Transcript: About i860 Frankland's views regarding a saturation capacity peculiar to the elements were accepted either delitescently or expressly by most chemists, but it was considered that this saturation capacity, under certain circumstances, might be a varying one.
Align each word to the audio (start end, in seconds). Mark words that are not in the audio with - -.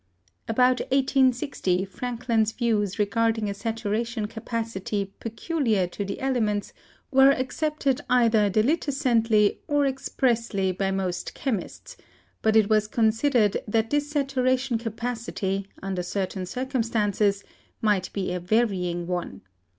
About 0.47 0.77
i860 0.91 1.87
Frankland's 1.87 2.53
views 2.53 2.97
regarding 2.97 3.47
a 3.47 3.53
saturation 3.53 4.25
capacity 4.25 5.13
peculiar 5.19 5.85
to 5.85 6.03
the 6.03 6.21
elements 6.21 6.73
were 7.11 7.29
accepted 7.29 8.01
either 8.09 8.49
delitescently 8.49 9.59
or 9.67 9.85
expressly 9.85 10.71
by 10.71 10.89
most 10.89 11.35
chemists, 11.35 11.97
but 12.41 12.55
it 12.55 12.67
was 12.67 12.87
considered 12.87 13.57
that 13.67 13.91
this 13.91 14.09
saturation 14.09 14.79
capacity, 14.79 15.67
under 15.83 16.01
certain 16.01 16.47
circumstances, 16.47 17.43
might 17.79 18.11
be 18.11 18.33
a 18.33 18.39
varying 18.39 19.05
one. 19.05 19.41